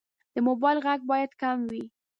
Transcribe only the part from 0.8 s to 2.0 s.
غږ باید کم وي.